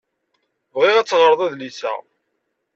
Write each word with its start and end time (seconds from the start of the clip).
Bɣiɣ 0.77 0.95
ad 0.97 1.07
teɣreḍ 1.07 1.41
adlis-a. 1.45 1.93